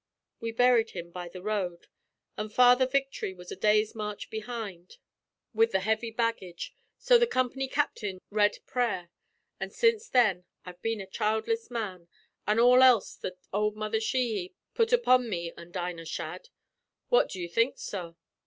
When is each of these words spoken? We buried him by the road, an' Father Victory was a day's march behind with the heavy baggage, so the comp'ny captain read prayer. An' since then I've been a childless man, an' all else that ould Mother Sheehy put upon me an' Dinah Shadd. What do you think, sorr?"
We 0.39 0.51
buried 0.51 0.89
him 0.97 1.11
by 1.11 1.29
the 1.29 1.43
road, 1.43 1.85
an' 2.35 2.49
Father 2.49 2.87
Victory 2.87 3.35
was 3.35 3.51
a 3.51 3.55
day's 3.55 3.93
march 3.93 4.31
behind 4.31 4.97
with 5.53 5.73
the 5.73 5.79
heavy 5.81 6.09
baggage, 6.09 6.73
so 6.97 7.19
the 7.19 7.27
comp'ny 7.27 7.67
captain 7.67 8.19
read 8.31 8.57
prayer. 8.65 9.11
An' 9.59 9.69
since 9.69 10.09
then 10.09 10.45
I've 10.65 10.81
been 10.81 11.01
a 11.01 11.05
childless 11.05 11.69
man, 11.69 12.07
an' 12.47 12.59
all 12.59 12.81
else 12.81 13.13
that 13.17 13.37
ould 13.55 13.75
Mother 13.75 13.99
Sheehy 13.99 14.55
put 14.73 14.91
upon 14.91 15.29
me 15.29 15.53
an' 15.55 15.69
Dinah 15.71 16.05
Shadd. 16.05 16.49
What 17.09 17.29
do 17.29 17.39
you 17.39 17.47
think, 17.47 17.77
sorr?" 17.77 18.15